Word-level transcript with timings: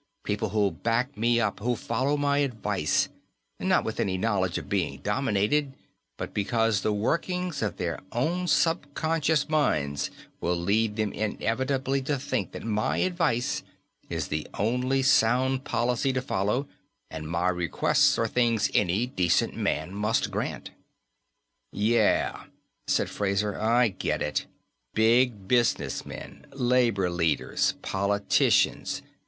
People 0.23 0.49
who'll 0.49 0.71
back 0.71 1.15
me 1.15 1.39
up, 1.39 1.59
who'll 1.59 1.75
follow 1.75 2.17
my 2.17 2.39
advice 2.39 3.07
not 3.59 3.83
with 3.83 3.99
any 3.99 4.17
knowledge 4.17 4.57
of 4.57 4.67
being 4.67 4.97
dominated, 5.03 5.73
but 6.17 6.33
because 6.33 6.81
the 6.81 6.91
workings 6.91 7.61
of 7.61 7.77
their 7.77 7.99
own 8.11 8.47
subconscious 8.47 9.47
minds 9.47 10.09
will 10.39 10.55
lead 10.55 10.95
them 10.95 11.13
inevitably 11.13 12.01
to 12.01 12.17
think 12.17 12.51
that 12.51 12.63
my 12.63 12.97
advice 12.97 13.61
is 14.09 14.29
the 14.29 14.47
only 14.55 15.03
sound 15.03 15.65
policy 15.65 16.11
to 16.11 16.21
follow 16.23 16.67
and 17.11 17.29
my 17.29 17.49
requests 17.49 18.17
are 18.17 18.25
things 18.27 18.71
any 18.73 19.05
decent 19.05 19.55
man 19.55 19.93
must 19.93 20.31
grant." 20.31 20.71
"Yeah," 21.71 22.45
said 22.87 23.07
Fraser. 23.07 23.55
"I 23.55 23.89
get 23.89 24.23
it. 24.23 24.47
Big 24.95 25.47
businessmen. 25.47 26.47
Labor 26.55 27.11
leaders. 27.11 27.75
Politicians. 27.83 29.03